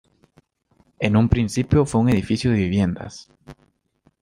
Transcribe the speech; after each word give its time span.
En 0.97 1.15
un 1.15 1.29
principio 1.29 1.85
fue 1.85 2.01
un 2.01 2.09
edificio 2.09 2.49
de 2.49 2.57
viviendas. 2.57 3.29